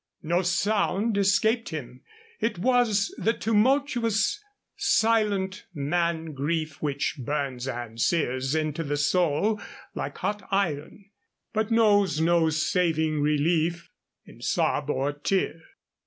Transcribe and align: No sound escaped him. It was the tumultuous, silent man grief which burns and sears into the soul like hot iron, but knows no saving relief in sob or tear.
No 0.23 0.41
sound 0.41 1.15
escaped 1.15 1.69
him. 1.69 2.01
It 2.39 2.57
was 2.57 3.13
the 3.19 3.33
tumultuous, 3.33 4.43
silent 4.75 5.67
man 5.75 6.33
grief 6.33 6.81
which 6.81 7.17
burns 7.19 7.67
and 7.67 8.01
sears 8.01 8.55
into 8.55 8.83
the 8.83 8.97
soul 8.97 9.61
like 9.93 10.17
hot 10.17 10.47
iron, 10.49 11.05
but 11.53 11.69
knows 11.69 12.19
no 12.19 12.49
saving 12.49 13.21
relief 13.21 13.91
in 14.25 14.41
sob 14.41 14.89
or 14.89 15.13
tear. 15.13 15.61